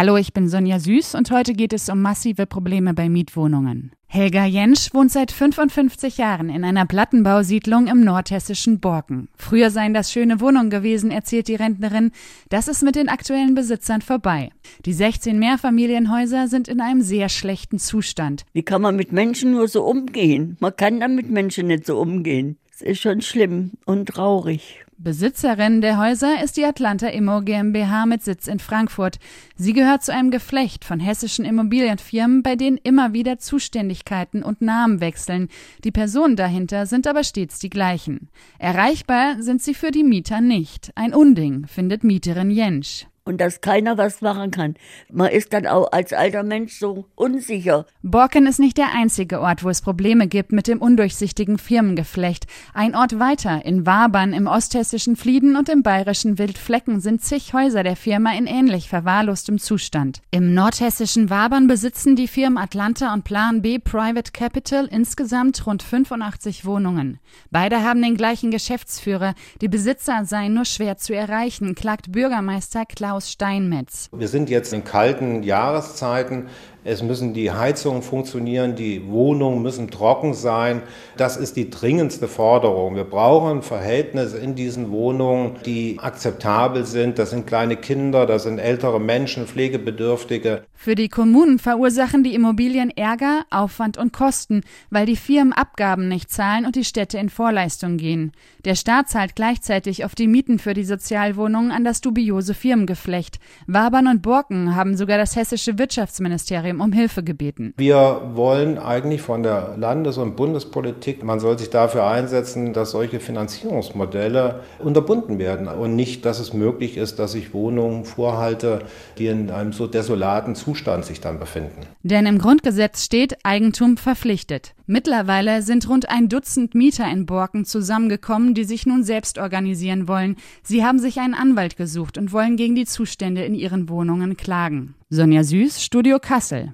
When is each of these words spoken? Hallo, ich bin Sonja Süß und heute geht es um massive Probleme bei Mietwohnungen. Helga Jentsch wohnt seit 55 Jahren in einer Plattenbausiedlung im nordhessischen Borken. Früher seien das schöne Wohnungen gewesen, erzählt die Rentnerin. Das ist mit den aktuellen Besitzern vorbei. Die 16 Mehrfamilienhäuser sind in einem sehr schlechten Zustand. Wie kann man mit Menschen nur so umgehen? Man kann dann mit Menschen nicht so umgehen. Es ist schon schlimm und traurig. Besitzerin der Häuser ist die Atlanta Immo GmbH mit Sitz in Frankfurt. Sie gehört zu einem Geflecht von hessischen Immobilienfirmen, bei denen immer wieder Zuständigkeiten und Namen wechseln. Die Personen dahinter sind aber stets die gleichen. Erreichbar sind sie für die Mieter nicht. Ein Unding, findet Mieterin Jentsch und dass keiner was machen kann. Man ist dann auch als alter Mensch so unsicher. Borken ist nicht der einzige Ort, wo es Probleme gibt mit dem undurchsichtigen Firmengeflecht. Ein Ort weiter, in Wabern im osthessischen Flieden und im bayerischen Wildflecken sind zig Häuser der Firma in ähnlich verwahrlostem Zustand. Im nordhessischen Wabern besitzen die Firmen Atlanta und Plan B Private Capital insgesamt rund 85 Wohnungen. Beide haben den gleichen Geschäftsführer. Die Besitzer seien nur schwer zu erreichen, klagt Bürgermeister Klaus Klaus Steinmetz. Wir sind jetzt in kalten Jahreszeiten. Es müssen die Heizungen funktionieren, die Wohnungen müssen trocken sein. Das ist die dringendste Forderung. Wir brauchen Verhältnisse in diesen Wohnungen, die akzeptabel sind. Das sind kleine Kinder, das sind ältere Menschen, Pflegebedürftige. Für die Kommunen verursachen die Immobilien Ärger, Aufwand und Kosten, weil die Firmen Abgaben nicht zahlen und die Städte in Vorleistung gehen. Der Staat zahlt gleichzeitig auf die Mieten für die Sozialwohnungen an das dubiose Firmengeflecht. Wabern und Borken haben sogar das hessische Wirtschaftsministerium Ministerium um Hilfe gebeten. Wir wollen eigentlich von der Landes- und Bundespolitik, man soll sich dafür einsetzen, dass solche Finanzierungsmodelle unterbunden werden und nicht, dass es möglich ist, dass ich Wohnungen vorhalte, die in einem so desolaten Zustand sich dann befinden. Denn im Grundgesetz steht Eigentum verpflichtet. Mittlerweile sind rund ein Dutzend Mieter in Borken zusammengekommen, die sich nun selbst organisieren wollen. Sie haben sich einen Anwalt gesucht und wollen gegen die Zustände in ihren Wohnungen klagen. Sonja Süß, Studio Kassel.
Hallo, 0.00 0.16
ich 0.16 0.32
bin 0.32 0.48
Sonja 0.48 0.78
Süß 0.80 1.14
und 1.14 1.30
heute 1.30 1.52
geht 1.52 1.74
es 1.74 1.90
um 1.90 2.00
massive 2.00 2.46
Probleme 2.46 2.94
bei 2.94 3.10
Mietwohnungen. 3.10 3.92
Helga 4.06 4.46
Jentsch 4.46 4.94
wohnt 4.94 5.12
seit 5.12 5.30
55 5.30 6.16
Jahren 6.16 6.48
in 6.48 6.64
einer 6.64 6.86
Plattenbausiedlung 6.86 7.86
im 7.86 8.02
nordhessischen 8.02 8.80
Borken. 8.80 9.28
Früher 9.36 9.70
seien 9.70 9.92
das 9.92 10.10
schöne 10.10 10.40
Wohnungen 10.40 10.70
gewesen, 10.70 11.10
erzählt 11.10 11.48
die 11.48 11.54
Rentnerin. 11.54 12.12
Das 12.48 12.66
ist 12.66 12.82
mit 12.82 12.96
den 12.96 13.10
aktuellen 13.10 13.54
Besitzern 13.54 14.00
vorbei. 14.00 14.52
Die 14.86 14.94
16 14.94 15.38
Mehrfamilienhäuser 15.38 16.48
sind 16.48 16.68
in 16.68 16.80
einem 16.80 17.02
sehr 17.02 17.28
schlechten 17.28 17.78
Zustand. 17.78 18.46
Wie 18.54 18.62
kann 18.62 18.80
man 18.80 18.96
mit 18.96 19.12
Menschen 19.12 19.50
nur 19.50 19.68
so 19.68 19.84
umgehen? 19.84 20.56
Man 20.60 20.74
kann 20.74 21.00
dann 21.00 21.14
mit 21.14 21.28
Menschen 21.28 21.66
nicht 21.66 21.84
so 21.84 22.00
umgehen. 22.00 22.56
Es 22.72 22.80
ist 22.80 23.00
schon 23.02 23.20
schlimm 23.20 23.72
und 23.84 24.08
traurig. 24.08 24.86
Besitzerin 25.02 25.80
der 25.80 25.96
Häuser 25.96 26.44
ist 26.44 26.58
die 26.58 26.64
Atlanta 26.66 27.06
Immo 27.08 27.40
GmbH 27.40 28.04
mit 28.04 28.22
Sitz 28.22 28.46
in 28.46 28.58
Frankfurt. 28.58 29.18
Sie 29.56 29.72
gehört 29.72 30.02
zu 30.02 30.12
einem 30.12 30.30
Geflecht 30.30 30.84
von 30.84 31.00
hessischen 31.00 31.46
Immobilienfirmen, 31.46 32.42
bei 32.42 32.54
denen 32.54 32.76
immer 32.76 33.14
wieder 33.14 33.38
Zuständigkeiten 33.38 34.42
und 34.42 34.60
Namen 34.60 35.00
wechseln. 35.00 35.48
Die 35.84 35.90
Personen 35.90 36.36
dahinter 36.36 36.84
sind 36.84 37.06
aber 37.06 37.24
stets 37.24 37.58
die 37.58 37.70
gleichen. 37.70 38.28
Erreichbar 38.58 39.42
sind 39.42 39.62
sie 39.62 39.72
für 39.72 39.90
die 39.90 40.04
Mieter 40.04 40.42
nicht. 40.42 40.92
Ein 40.96 41.14
Unding, 41.14 41.66
findet 41.66 42.04
Mieterin 42.04 42.50
Jentsch 42.50 43.06
und 43.30 43.40
dass 43.40 43.60
keiner 43.60 43.96
was 43.96 44.20
machen 44.20 44.50
kann. 44.50 44.74
Man 45.08 45.30
ist 45.30 45.52
dann 45.52 45.66
auch 45.66 45.92
als 45.92 46.12
alter 46.12 46.42
Mensch 46.42 46.78
so 46.78 47.06
unsicher. 47.14 47.86
Borken 48.02 48.46
ist 48.46 48.58
nicht 48.58 48.76
der 48.76 48.92
einzige 48.92 49.40
Ort, 49.40 49.62
wo 49.62 49.70
es 49.70 49.82
Probleme 49.82 50.26
gibt 50.26 50.50
mit 50.50 50.66
dem 50.66 50.82
undurchsichtigen 50.82 51.58
Firmengeflecht. 51.58 52.46
Ein 52.74 52.96
Ort 52.96 53.20
weiter, 53.20 53.64
in 53.64 53.86
Wabern 53.86 54.32
im 54.32 54.48
osthessischen 54.48 55.14
Flieden 55.14 55.54
und 55.56 55.68
im 55.68 55.84
bayerischen 55.84 56.38
Wildflecken 56.38 57.00
sind 57.00 57.22
zig 57.22 57.54
Häuser 57.54 57.84
der 57.84 57.94
Firma 57.94 58.32
in 58.32 58.48
ähnlich 58.48 58.88
verwahrlostem 58.88 59.58
Zustand. 59.58 60.22
Im 60.32 60.52
nordhessischen 60.52 61.30
Wabern 61.30 61.68
besitzen 61.68 62.16
die 62.16 62.26
Firmen 62.26 62.58
Atlanta 62.58 63.14
und 63.14 63.22
Plan 63.22 63.62
B 63.62 63.78
Private 63.78 64.32
Capital 64.32 64.86
insgesamt 64.90 65.64
rund 65.66 65.84
85 65.84 66.64
Wohnungen. 66.64 67.20
Beide 67.52 67.84
haben 67.84 68.02
den 68.02 68.16
gleichen 68.16 68.50
Geschäftsführer. 68.50 69.34
Die 69.60 69.68
Besitzer 69.68 70.24
seien 70.24 70.54
nur 70.54 70.64
schwer 70.64 70.96
zu 70.96 71.14
erreichen, 71.14 71.76
klagt 71.76 72.10
Bürgermeister 72.10 72.86
Klaus 72.86 73.19
Klaus 73.20 73.30
Steinmetz. 73.32 74.08
Wir 74.12 74.28
sind 74.28 74.48
jetzt 74.48 74.72
in 74.72 74.82
kalten 74.82 75.42
Jahreszeiten. 75.42 76.48
Es 76.82 77.02
müssen 77.02 77.34
die 77.34 77.50
Heizungen 77.50 78.00
funktionieren, 78.00 78.74
die 78.74 79.06
Wohnungen 79.06 79.60
müssen 79.60 79.90
trocken 79.90 80.32
sein. 80.32 80.80
Das 81.18 81.36
ist 81.36 81.56
die 81.56 81.68
dringendste 81.68 82.26
Forderung. 82.26 82.96
Wir 82.96 83.04
brauchen 83.04 83.60
Verhältnisse 83.60 84.38
in 84.38 84.54
diesen 84.54 84.90
Wohnungen, 84.90 85.56
die 85.66 85.98
akzeptabel 86.00 86.86
sind. 86.86 87.18
Das 87.18 87.30
sind 87.30 87.46
kleine 87.46 87.76
Kinder, 87.76 88.24
das 88.24 88.44
sind 88.44 88.58
ältere 88.58 88.98
Menschen, 88.98 89.46
Pflegebedürftige. 89.46 90.62
Für 90.74 90.94
die 90.94 91.10
Kommunen 91.10 91.58
verursachen 91.58 92.24
die 92.24 92.34
Immobilien 92.34 92.88
Ärger, 92.88 93.44
Aufwand 93.50 93.98
und 93.98 94.14
Kosten, 94.14 94.62
weil 94.88 95.04
die 95.04 95.16
Firmen 95.16 95.52
Abgaben 95.52 96.08
nicht 96.08 96.30
zahlen 96.30 96.64
und 96.64 96.76
die 96.76 96.84
Städte 96.84 97.18
in 97.18 97.28
Vorleistung 97.28 97.98
gehen. 97.98 98.32
Der 98.64 98.74
Staat 98.74 99.10
zahlt 99.10 99.36
gleichzeitig 99.36 100.06
auf 100.06 100.14
die 100.14 100.26
Mieten 100.26 100.58
für 100.58 100.72
die 100.72 100.84
Sozialwohnungen 100.84 101.70
an 101.70 101.84
das 101.84 102.00
dubiose 102.00 102.54
Firmengeflecht. 102.54 103.38
Wabern 103.66 104.06
und 104.06 104.22
Borken 104.22 104.74
haben 104.74 104.96
sogar 104.96 105.18
das 105.18 105.36
hessische 105.36 105.78
Wirtschaftsministerium 105.78 106.69
Ministerium 106.70 106.80
um 106.80 106.92
Hilfe 106.92 107.22
gebeten. 107.22 107.74
Wir 107.76 108.22
wollen 108.34 108.78
eigentlich 108.78 109.22
von 109.22 109.42
der 109.42 109.74
Landes- 109.76 110.18
und 110.18 110.36
Bundespolitik, 110.36 111.22
man 111.24 111.40
soll 111.40 111.58
sich 111.58 111.70
dafür 111.70 112.06
einsetzen, 112.06 112.72
dass 112.72 112.92
solche 112.92 113.20
Finanzierungsmodelle 113.20 114.60
unterbunden 114.78 115.38
werden 115.38 115.68
und 115.68 115.96
nicht, 115.96 116.24
dass 116.24 116.40
es 116.40 116.52
möglich 116.52 116.96
ist, 116.96 117.18
dass 117.18 117.34
ich 117.34 117.54
Wohnungen 117.54 118.04
vorhalte, 118.04 118.80
die 119.18 119.26
in 119.26 119.50
einem 119.50 119.72
so 119.72 119.86
desolaten 119.86 120.54
Zustand 120.54 121.04
sich 121.04 121.20
dann 121.20 121.38
befinden. 121.38 121.82
Denn 122.02 122.26
im 122.26 122.38
Grundgesetz 122.38 123.04
steht 123.04 123.44
Eigentum 123.44 123.96
verpflichtet. 123.96 124.74
Mittlerweile 124.92 125.62
sind 125.62 125.88
rund 125.88 126.08
ein 126.08 126.28
Dutzend 126.28 126.74
Mieter 126.74 127.08
in 127.08 127.24
Borken 127.24 127.64
zusammengekommen, 127.64 128.54
die 128.54 128.64
sich 128.64 128.86
nun 128.86 129.04
selbst 129.04 129.38
organisieren 129.38 130.08
wollen. 130.08 130.34
Sie 130.64 130.84
haben 130.84 130.98
sich 130.98 131.20
einen 131.20 131.34
Anwalt 131.34 131.76
gesucht 131.76 132.18
und 132.18 132.32
wollen 132.32 132.56
gegen 132.56 132.74
die 132.74 132.86
Zustände 132.86 133.44
in 133.44 133.54
ihren 133.54 133.88
Wohnungen 133.88 134.36
klagen. 134.36 134.96
Sonja 135.08 135.44
Süß, 135.44 135.80
Studio 135.80 136.18
Kassel. 136.18 136.72